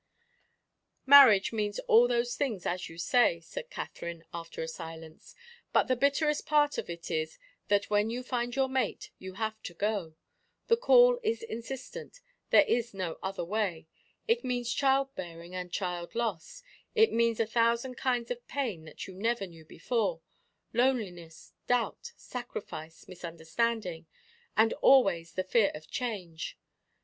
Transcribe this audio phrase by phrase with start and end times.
[1.05, 5.35] "Marriage means all those things, as you say," said Katherine, after a silence;
[5.73, 9.61] "but the bitterest part of it is that, when you find your mate, you have
[9.61, 10.15] to go.
[10.69, 12.19] The call is insistent
[12.49, 13.85] there is no other way.
[14.27, 16.63] It means child bearing and child loss
[16.95, 20.21] it means a thousand kinds of pain that you never knew before,
[20.73, 24.07] loneliness, doubt, sacrifice, misunderstanding,
[24.57, 26.57] and always the fear of change.